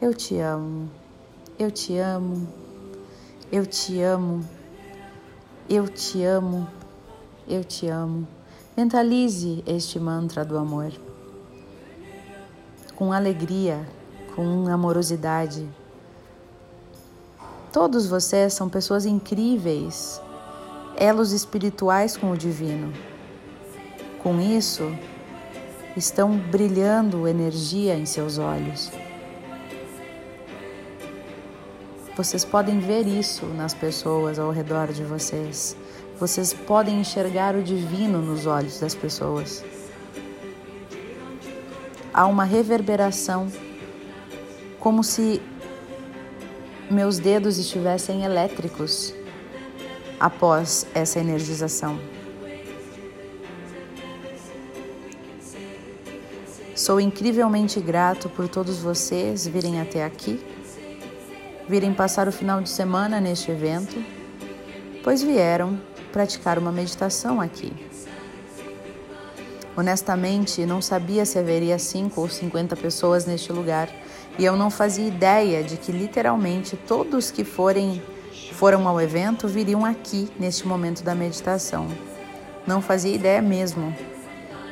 Eu 0.00 0.14
te 0.14 0.38
amo, 0.38 0.88
eu 1.58 1.70
te 1.70 1.98
amo, 1.98 2.46
Eu 3.50 3.64
te 3.64 4.02
amo. 4.02 4.44
Eu 5.70 5.88
te 5.88 6.22
amo. 6.22 6.68
Eu 7.48 7.64
te 7.64 7.88
amo. 7.88 8.28
Mentalize 8.76 9.64
este 9.66 9.98
mantra 9.98 10.44
do 10.44 10.58
amor. 10.58 10.92
Com 12.94 13.10
alegria, 13.10 13.88
com 14.36 14.68
amorosidade. 14.68 15.66
Todos 17.72 18.06
vocês 18.06 18.52
são 18.52 18.68
pessoas 18.68 19.06
incríveis, 19.06 20.20
elos 20.94 21.32
espirituais 21.32 22.18
com 22.18 22.32
o 22.32 22.36
divino. 22.36 22.92
Com 24.22 24.38
isso, 24.38 24.94
estão 25.96 26.36
brilhando 26.36 27.26
energia 27.26 27.94
em 27.94 28.04
seus 28.04 28.36
olhos. 28.36 28.90
Vocês 32.14 32.44
podem 32.44 32.78
ver 32.78 33.06
isso 33.06 33.46
nas 33.46 33.72
pessoas 33.72 34.38
ao 34.38 34.50
redor 34.50 34.88
de 34.88 35.02
vocês. 35.02 35.74
Vocês 36.18 36.52
podem 36.52 37.00
enxergar 37.00 37.54
o 37.54 37.62
divino 37.62 38.20
nos 38.20 38.46
olhos 38.46 38.80
das 38.80 38.94
pessoas. 38.94 39.64
Há 42.12 42.26
uma 42.26 42.44
reverberação, 42.44 43.50
como 44.80 45.04
se 45.04 45.40
meus 46.90 47.18
dedos 47.18 47.58
estivessem 47.58 48.24
elétricos 48.24 49.14
após 50.18 50.86
essa 50.94 51.20
energização. 51.20 52.00
Sou 56.74 57.00
incrivelmente 57.00 57.80
grato 57.80 58.28
por 58.28 58.48
todos 58.48 58.78
vocês 58.78 59.46
virem 59.46 59.80
até 59.80 60.04
aqui 60.04 60.40
virem 61.68 61.92
passar 61.92 62.26
o 62.26 62.32
final 62.32 62.62
de 62.62 62.70
semana 62.70 63.20
neste 63.20 63.50
evento, 63.50 64.02
pois 65.04 65.22
vieram 65.22 65.78
praticar 66.18 66.58
uma 66.58 66.72
meditação 66.72 67.40
aqui. 67.40 67.72
Honestamente, 69.76 70.66
não 70.66 70.82
sabia 70.82 71.24
se 71.24 71.38
haveria 71.38 71.78
5 71.78 72.20
ou 72.20 72.28
50 72.28 72.74
pessoas 72.74 73.24
neste 73.24 73.52
lugar 73.52 73.88
e 74.36 74.44
eu 74.44 74.56
não 74.56 74.68
fazia 74.68 75.06
ideia 75.06 75.62
de 75.62 75.76
que 75.76 75.92
literalmente 75.92 76.76
todos 76.76 77.30
que 77.30 77.44
forem 77.44 78.02
foram 78.52 78.88
ao 78.88 79.00
evento 79.00 79.46
viriam 79.46 79.84
aqui 79.84 80.28
neste 80.40 80.66
momento 80.66 81.04
da 81.04 81.14
meditação. 81.14 81.86
Não 82.66 82.82
fazia 82.82 83.14
ideia 83.14 83.40
mesmo. 83.40 83.94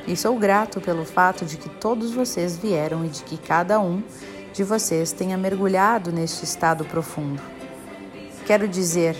E 0.04 0.16
sou 0.16 0.36
grato 0.36 0.80
pelo 0.80 1.04
fato 1.04 1.44
de 1.44 1.56
que 1.56 1.68
todos 1.68 2.10
vocês 2.10 2.56
vieram 2.56 3.04
e 3.04 3.08
de 3.08 3.22
que 3.22 3.36
cada 3.36 3.78
um 3.78 4.02
de 4.52 4.64
vocês 4.64 5.12
tenha 5.12 5.38
mergulhado 5.38 6.10
neste 6.10 6.44
estado 6.44 6.84
profundo. 6.84 7.40
Quero 8.44 8.66
dizer, 8.66 9.16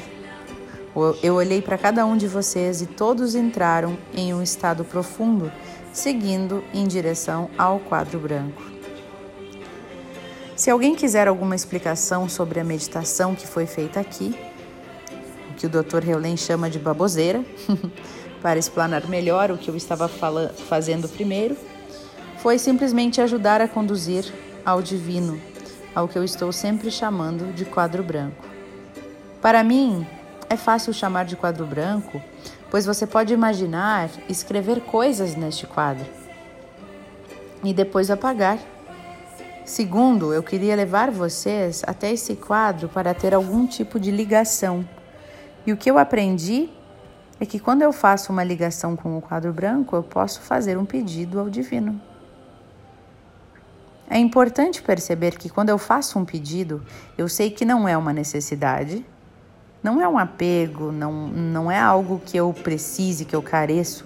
eu 1.22 1.34
olhei 1.34 1.60
para 1.60 1.76
cada 1.76 2.06
um 2.06 2.16
de 2.16 2.26
vocês 2.26 2.80
e 2.80 2.86
todos 2.86 3.34
entraram 3.34 3.98
em 4.14 4.32
um 4.32 4.42
estado 4.42 4.84
profundo, 4.84 5.52
seguindo 5.92 6.64
em 6.72 6.86
direção 6.86 7.50
ao 7.58 7.78
quadro 7.78 8.18
branco. 8.18 8.62
Se 10.56 10.70
alguém 10.70 10.94
quiser 10.94 11.28
alguma 11.28 11.54
explicação 11.54 12.28
sobre 12.30 12.60
a 12.60 12.64
meditação 12.64 13.34
que 13.34 13.46
foi 13.46 13.66
feita 13.66 14.00
aqui, 14.00 14.34
o 15.50 15.54
que 15.54 15.66
o 15.66 15.68
Dr. 15.68 16.08
Heulen 16.08 16.36
chama 16.36 16.70
de 16.70 16.78
baboseira, 16.78 17.44
para 18.40 18.58
explanar 18.58 19.06
melhor 19.06 19.50
o 19.50 19.58
que 19.58 19.68
eu 19.68 19.76
estava 19.76 20.08
fazendo 20.08 21.08
primeiro, 21.10 21.56
foi 22.38 22.58
simplesmente 22.58 23.20
ajudar 23.20 23.60
a 23.60 23.68
conduzir 23.68 24.24
ao 24.64 24.80
divino, 24.80 25.38
ao 25.94 26.08
que 26.08 26.16
eu 26.16 26.24
estou 26.24 26.50
sempre 26.52 26.90
chamando 26.90 27.52
de 27.52 27.66
quadro 27.66 28.02
branco. 28.02 28.44
Para 29.42 29.62
mim, 29.62 30.06
é 30.48 30.56
fácil 30.56 30.92
chamar 30.92 31.24
de 31.24 31.36
quadro 31.36 31.66
branco, 31.66 32.20
pois 32.70 32.86
você 32.86 33.06
pode 33.06 33.32
imaginar 33.32 34.10
escrever 34.28 34.80
coisas 34.80 35.34
neste 35.34 35.66
quadro 35.66 36.06
e 37.64 37.72
depois 37.72 38.10
apagar. 38.10 38.58
Segundo, 39.64 40.32
eu 40.32 40.42
queria 40.42 40.76
levar 40.76 41.10
vocês 41.10 41.82
até 41.86 42.12
esse 42.12 42.36
quadro 42.36 42.88
para 42.88 43.12
ter 43.12 43.34
algum 43.34 43.66
tipo 43.66 43.98
de 43.98 44.10
ligação. 44.10 44.88
E 45.66 45.72
o 45.72 45.76
que 45.76 45.90
eu 45.90 45.98
aprendi 45.98 46.70
é 47.40 47.44
que 47.44 47.58
quando 47.58 47.82
eu 47.82 47.92
faço 47.92 48.32
uma 48.32 48.44
ligação 48.44 48.94
com 48.94 49.18
o 49.18 49.20
quadro 49.20 49.52
branco, 49.52 49.96
eu 49.96 50.02
posso 50.02 50.40
fazer 50.40 50.78
um 50.78 50.84
pedido 50.84 51.40
ao 51.40 51.50
divino. 51.50 52.00
É 54.08 54.18
importante 54.18 54.80
perceber 54.80 55.36
que 55.36 55.48
quando 55.48 55.70
eu 55.70 55.78
faço 55.78 56.16
um 56.16 56.24
pedido, 56.24 56.80
eu 57.18 57.28
sei 57.28 57.50
que 57.50 57.64
não 57.64 57.88
é 57.88 57.96
uma 57.96 58.12
necessidade, 58.12 59.04
não 59.82 60.00
é 60.00 60.08
um 60.08 60.18
apego, 60.18 60.90
não, 60.90 61.12
não 61.28 61.70
é 61.70 61.78
algo 61.78 62.20
que 62.24 62.36
eu 62.36 62.52
precise, 62.52 63.24
que 63.24 63.36
eu 63.36 63.42
careço. 63.42 64.04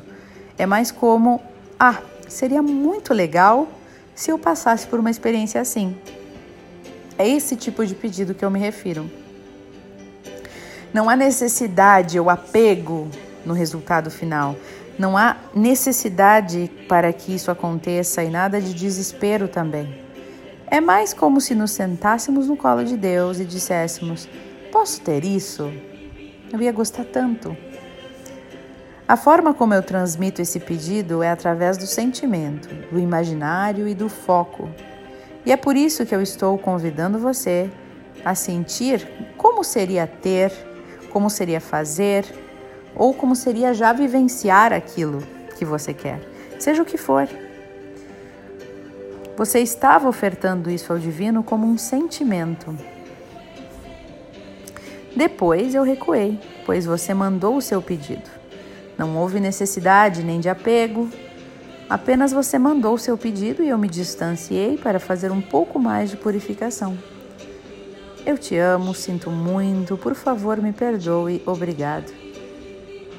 É 0.59 0.67
mais 0.67 0.91
como, 0.91 1.41
ah, 1.79 2.01
seria 2.29 2.63
muito 2.63 3.15
legal 3.15 3.69
se 4.15 4.31
eu 4.31 4.39
passasse 4.39 4.87
por 4.87 5.01
uma 5.01 5.11
experiência 5.11 5.61
assim. 5.61 5.97
É 7.17 7.27
esse 7.29 7.57
tipo 7.57 7.85
de 7.85 7.95
pedido 7.95 8.35
que 8.35 8.45
eu 8.45 8.51
me 8.51 8.59
refiro. 8.59 9.11
Não 10.93 11.09
há 11.09 11.17
necessidade 11.17 12.19
ou 12.19 12.29
apego 12.29 13.09
no 13.45 13.55
resultado 13.55 14.11
final. 14.11 14.57
Não 14.99 15.17
há 15.17 15.37
necessidade 15.55 16.71
para 16.89 17.13
que 17.13 17.35
isso 17.35 17.51
aconteça 17.51 18.23
e 18.23 18.29
nada 18.29 18.61
de 18.61 18.75
desespero 18.75 19.49
também. 19.49 19.99
É 20.67 20.81
mais 20.81 21.15
como 21.15 21.41
se 21.41 21.55
nos 21.55 21.71
sentássemos 21.71 22.49
no 22.49 22.57
colo 22.57 22.85
de 22.85 22.97
Deus 22.97 23.41
e 23.41 23.45
disséssemos: 23.45 24.29
Posso 24.73 25.01
ter 25.01 25.25
isso? 25.25 25.73
Eu 26.53 26.61
ia 26.63 26.73
gostar 26.73 27.05
tanto. 27.05 27.57
A 29.07 29.17
forma 29.17 29.53
como 29.53 29.75
eu 29.75 29.83
transmito 29.83 30.41
esse 30.41 30.61
pedido 30.61 31.23
é 31.23 31.31
através 31.31 31.77
do 31.77 31.87
sentimento, 31.87 32.69
do 32.93 32.99
imaginário 32.99 33.89
e 33.89 33.95
do 33.95 34.09
foco. 34.09 34.69
E 35.45 35.51
é 35.51 35.57
por 35.57 35.77
isso 35.77 36.07
que 36.07 36.15
eu 36.15 36.23
estou 36.23 36.57
convidando 36.57 37.19
você 37.19 37.69
a 38.25 38.37
sentir 38.37 39.07
como 39.37 39.65
seria 39.65 40.07
ter, 40.07 40.53
como 41.11 41.29
seria 41.29 41.61
fazer, 41.61 42.25
ou 42.95 43.13
como 43.13 43.35
seria 43.35 43.75
já 43.75 43.93
vivenciar 43.93 44.73
aquilo 44.73 45.23
que 45.59 45.65
você 45.65 45.93
quer, 45.93 46.21
seja 46.59 46.83
o 46.83 46.87
que 46.87 46.97
for. 46.97 47.29
Você 49.37 49.59
estava 49.59 50.09
ofertando 50.09 50.71
isso 50.71 50.93
ao 50.93 50.99
divino 50.99 51.43
como 51.43 51.67
um 51.67 51.79
sentimento. 51.79 52.77
Depois 55.21 55.75
eu 55.75 55.83
recuei, 55.83 56.41
pois 56.65 56.87
você 56.87 57.13
mandou 57.13 57.55
o 57.55 57.61
seu 57.61 57.83
pedido. 57.83 58.25
Não 58.97 59.19
houve 59.19 59.39
necessidade 59.39 60.25
nem 60.25 60.41
de 60.41 60.49
apego, 60.49 61.11
apenas 61.91 62.33
você 62.33 62.59
mandou 62.59 62.95
o 62.95 62.99
seu 62.99 63.19
pedido 63.19 63.63
e 63.63 63.69
eu 63.69 63.77
me 63.77 63.87
distanciei 63.87 64.79
para 64.79 64.99
fazer 64.99 65.31
um 65.31 65.43
pouco 65.43 65.79
mais 65.79 66.09
de 66.09 66.17
purificação. 66.17 66.97
Eu 68.25 68.39
te 68.39 68.57
amo, 68.57 68.95
sinto 68.95 69.31
muito, 69.31 69.95
por 69.99 70.15
favor 70.15 70.57
me 70.57 70.73
perdoe, 70.73 71.43
obrigado. 71.45 72.11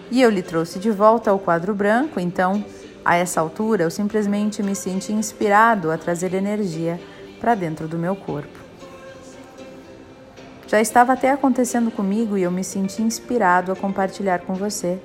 E 0.10 0.24
eu 0.24 0.32
lhe 0.32 0.42
trouxe 0.42 0.80
de 0.80 0.90
volta 0.90 1.30
ao 1.30 1.38
quadro 1.38 1.76
branco, 1.76 2.20
então, 2.20 2.66
a 3.06 3.16
essa 3.16 3.40
altura, 3.40 3.84
eu 3.84 3.92
simplesmente 3.92 4.64
me 4.64 4.74
senti 4.74 5.14
inspirado 5.14 5.92
a 5.92 6.00
trazer 6.00 6.34
energia 6.34 7.00
para 7.40 7.54
dentro 7.54 7.88
do 7.88 8.00
meu 8.00 8.16
corpo. 8.16 8.61
Já 10.72 10.80
estava 10.80 11.12
até 11.12 11.30
acontecendo 11.30 11.92
comigo 11.92 12.38
e 12.38 12.44
eu 12.44 12.52
me 12.52 12.64
senti 12.64 13.02
inspirado 13.02 13.74
a 13.74 13.76
compartilhar 13.76 14.40
com 14.40 14.54
você. 14.54 14.98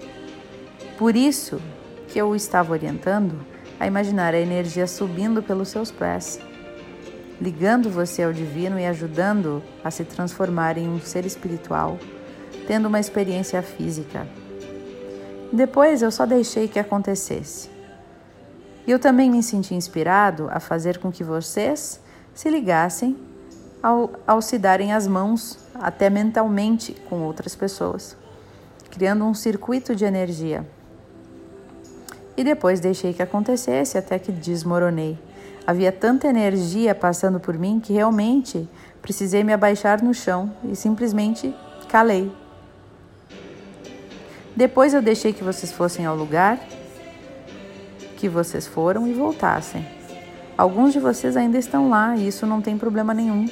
Por 0.97 1.17
isso 1.17 1.61
que 2.07 2.21
eu 2.21 2.29
o 2.29 2.37
estava 2.37 2.71
orientando 2.71 3.45
a 3.81 3.87
imaginar 3.87 4.33
a 4.33 4.39
energia 4.39 4.87
subindo 4.87 5.43
pelos 5.43 5.69
seus 5.69 5.91
pés, 5.91 6.39
ligando 7.41 7.91
você 7.91 8.23
ao 8.23 8.33
divino 8.33 8.79
e 8.79 8.87
ajudando 8.87 9.61
a 9.83 9.91
se 9.91 10.05
transformar 10.05 10.79
em 10.79 10.89
um 10.89 11.01
ser 11.01 11.27
espiritual, 11.27 11.99
tendo 12.69 12.87
uma 12.87 13.01
experiência 13.01 13.61
física 13.61 14.25
depois 15.53 16.03
eu 16.03 16.11
só 16.11 16.27
deixei 16.27 16.69
que 16.69 16.79
acontecesse. 16.79 17.71
E 18.87 18.91
eu 18.91 18.99
também 18.99 19.31
me 19.31 19.43
senti 19.43 19.75
inspirado 19.75 20.49
a 20.51 20.61
fazer 20.61 20.99
com 20.99 21.11
que 21.11 21.25
vocês 21.25 22.01
se 22.35 22.51
ligassem 22.51 23.17
ao, 23.87 24.11
ao 24.27 24.43
se 24.43 24.59
darem 24.59 24.93
as 24.93 25.07
mãos, 25.07 25.57
até 25.77 26.11
mentalmente, 26.11 26.93
com 27.09 27.23
outras 27.23 27.55
pessoas, 27.55 28.17
criando 28.91 29.25
um 29.25 29.33
circuito 29.33 29.95
de 29.95 30.05
energia. 30.05 30.67
E 32.37 32.43
depois 32.43 32.81
deixei 32.81 33.15
que 33.15 33.23
acontecesse 33.23 33.97
até 33.97 34.19
que 34.19 34.33
desmoronei. 34.33 35.17
Havia 35.65 35.93
tanta 35.93 36.27
energia 36.27 36.97
passando 36.97 37.39
por 37.39 37.57
mim 37.57 37.79
que 37.79 37.93
realmente 37.93 38.69
precisei 39.01 39.45
me 39.45 39.53
abaixar 39.53 40.03
no 40.03 40.13
chão 40.13 40.53
e 40.65 40.75
simplesmente 40.75 41.55
calei. 41.89 42.33
Depois 44.57 44.95
eu 44.95 45.01
deixei 45.01 45.33
que 45.33 45.45
vocês 45.45 45.71
fossem 45.71 46.05
ao 46.05 46.17
lugar 46.17 46.59
que 48.17 48.29
vocês 48.29 48.67
foram 48.67 49.07
e 49.07 49.13
voltassem. 49.13 49.87
Alguns 50.59 50.93
de 50.93 50.99
vocês 50.99 51.37
ainda 51.37 51.57
estão 51.57 51.89
lá 51.89 52.17
e 52.17 52.27
isso 52.27 52.47
não 52.47 52.61
tem 52.61 52.77
problema 52.77 53.15
nenhum. 53.15 53.47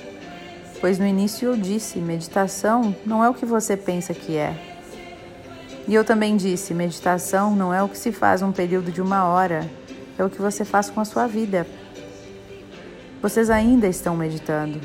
Pois 0.85 0.99
no 0.99 1.07
início 1.07 1.49
eu 1.49 1.57
disse: 1.57 1.99
meditação 1.99 2.94
não 3.07 3.25
é 3.25 3.31
o 3.31 3.33
que 3.33 3.47
você 3.47 3.75
pensa 3.75 4.12
que 4.12 4.37
é. 4.37 4.55
E 5.88 5.94
eu 5.94 6.05
também 6.05 6.37
disse: 6.37 6.75
meditação 6.75 7.57
não 7.57 7.73
é 7.73 7.83
o 7.83 7.88
que 7.88 7.97
se 7.97 8.12
faz 8.12 8.42
um 8.42 8.53
período 8.53 8.92
de 8.92 9.01
uma 9.01 9.25
hora, 9.25 9.66
é 10.18 10.23
o 10.23 10.29
que 10.29 10.42
você 10.42 10.62
faz 10.62 10.90
com 10.90 11.01
a 11.01 11.07
sua 11.07 11.27
vida. 11.27 11.66
Vocês 13.23 13.49
ainda 13.49 13.87
estão 13.87 14.14
meditando. 14.14 14.79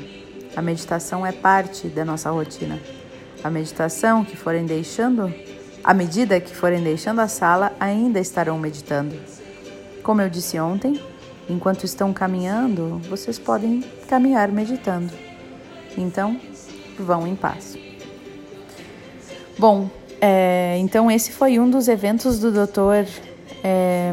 A 0.56 0.62
meditação 0.62 1.26
é 1.26 1.32
parte 1.32 1.88
da 1.88 2.02
nossa 2.02 2.30
rotina. 2.30 2.80
A 3.44 3.50
meditação 3.50 4.24
que 4.24 4.38
forem 4.38 4.64
deixando, 4.64 5.30
à 5.84 5.92
medida 5.92 6.40
que 6.40 6.56
forem 6.56 6.82
deixando 6.82 7.20
a 7.20 7.28
sala, 7.28 7.74
ainda 7.78 8.18
estarão 8.18 8.58
meditando. 8.58 9.14
Como 10.02 10.22
eu 10.22 10.30
disse 10.30 10.58
ontem, 10.58 10.98
enquanto 11.46 11.84
estão 11.84 12.10
caminhando, 12.10 13.02
vocês 13.10 13.38
podem 13.38 13.82
caminhar 14.08 14.50
meditando. 14.50 15.29
Então, 15.96 16.40
vão 16.98 17.26
em 17.26 17.34
paz. 17.34 17.76
Bom, 19.58 19.90
é, 20.20 20.76
então 20.78 21.10
esse 21.10 21.32
foi 21.32 21.58
um 21.58 21.68
dos 21.68 21.88
eventos 21.88 22.38
do 22.38 22.50
Dr. 22.50 23.08
É, 23.64 24.12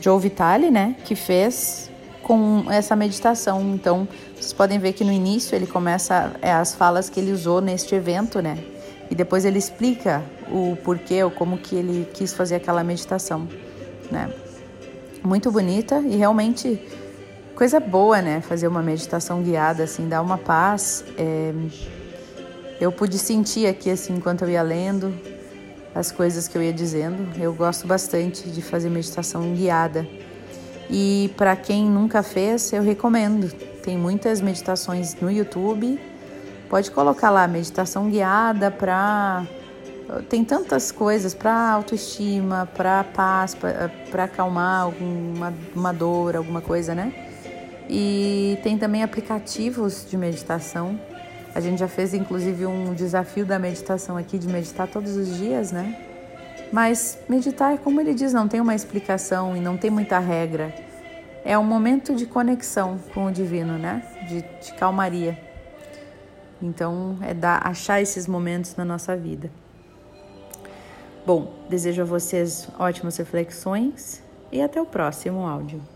Joe 0.00 0.20
Vitale, 0.20 0.70
né, 0.70 0.96
que 1.04 1.14
fez 1.14 1.90
com 2.22 2.64
essa 2.70 2.94
meditação. 2.94 3.60
Então, 3.74 4.06
vocês 4.34 4.52
podem 4.52 4.78
ver 4.78 4.92
que 4.92 5.04
no 5.04 5.12
início 5.12 5.54
ele 5.54 5.66
começa 5.66 6.32
é, 6.40 6.52
as 6.52 6.74
falas 6.74 7.08
que 7.08 7.18
ele 7.20 7.32
usou 7.32 7.60
neste 7.60 7.94
evento, 7.94 8.40
né, 8.40 8.58
e 9.10 9.14
depois 9.14 9.44
ele 9.44 9.58
explica 9.58 10.24
o 10.50 10.76
porquê 10.84 11.22
ou 11.22 11.30
como 11.30 11.58
que 11.58 11.76
ele 11.76 12.08
quis 12.12 12.32
fazer 12.32 12.56
aquela 12.56 12.82
meditação, 12.84 13.48
né. 14.10 14.32
Muito 15.24 15.50
bonita 15.50 16.00
e 16.00 16.14
realmente 16.14 16.80
coisa 17.56 17.80
boa, 17.80 18.20
né? 18.20 18.42
Fazer 18.42 18.68
uma 18.68 18.82
meditação 18.82 19.42
guiada, 19.42 19.84
assim, 19.84 20.08
dá 20.08 20.20
uma 20.20 20.36
paz. 20.36 21.02
É... 21.16 21.52
Eu 22.78 22.92
pude 22.92 23.18
sentir 23.18 23.66
aqui, 23.66 23.90
assim, 23.90 24.14
enquanto 24.14 24.42
eu 24.42 24.50
ia 24.50 24.62
lendo 24.62 25.12
as 25.94 26.12
coisas 26.12 26.46
que 26.46 26.56
eu 26.56 26.62
ia 26.62 26.72
dizendo. 26.72 27.26
Eu 27.40 27.54
gosto 27.54 27.86
bastante 27.86 28.50
de 28.50 28.60
fazer 28.60 28.90
meditação 28.90 29.54
guiada. 29.54 30.06
E 30.90 31.32
para 31.36 31.56
quem 31.56 31.86
nunca 31.86 32.22
fez, 32.22 32.70
eu 32.74 32.82
recomendo. 32.82 33.50
Tem 33.82 33.96
muitas 33.96 34.42
meditações 34.42 35.14
no 35.14 35.30
YouTube. 35.30 35.98
Pode 36.68 36.90
colocar 36.90 37.30
lá 37.30 37.48
meditação 37.48 38.10
guiada 38.10 38.70
para 38.70 39.44
tem 40.28 40.44
tantas 40.44 40.92
coisas 40.92 41.34
para 41.34 41.70
autoestima, 41.70 42.68
para 42.76 43.02
paz, 43.02 43.56
para 43.56 44.24
acalmar 44.24 44.82
alguma 44.82 45.52
uma 45.74 45.92
dor, 45.92 46.36
alguma 46.36 46.60
coisa, 46.60 46.94
né? 46.94 47.25
E 47.88 48.58
tem 48.62 48.76
também 48.76 49.02
aplicativos 49.02 50.06
de 50.08 50.16
meditação. 50.16 50.98
A 51.54 51.60
gente 51.60 51.78
já 51.78 51.88
fez 51.88 52.12
inclusive 52.12 52.66
um 52.66 52.92
desafio 52.92 53.46
da 53.46 53.58
meditação 53.58 54.16
aqui 54.16 54.38
de 54.38 54.48
meditar 54.48 54.88
todos 54.88 55.16
os 55.16 55.36
dias, 55.36 55.72
né? 55.72 55.96
Mas 56.72 57.18
meditar 57.28 57.74
é 57.74 57.76
como 57.78 58.00
ele 58.00 58.12
diz, 58.12 58.32
não 58.32 58.48
tem 58.48 58.60
uma 58.60 58.74
explicação 58.74 59.56
e 59.56 59.60
não 59.60 59.76
tem 59.76 59.90
muita 59.90 60.18
regra. 60.18 60.74
É 61.44 61.56
um 61.56 61.64
momento 61.64 62.14
de 62.14 62.26
conexão 62.26 62.98
com 63.14 63.26
o 63.26 63.30
divino, 63.30 63.78
né? 63.78 64.02
De, 64.28 64.42
de 64.42 64.74
calmaria. 64.74 65.38
Então 66.60 67.16
é 67.22 67.32
dar, 67.32 67.64
achar 67.66 68.00
esses 68.00 68.26
momentos 68.26 68.74
na 68.74 68.84
nossa 68.84 69.16
vida. 69.16 69.50
Bom, 71.24 71.52
desejo 71.68 72.02
a 72.02 72.04
vocês 72.04 72.68
ótimas 72.78 73.16
reflexões 73.16 74.22
e 74.50 74.60
até 74.60 74.80
o 74.80 74.86
próximo 74.86 75.46
áudio. 75.46 75.95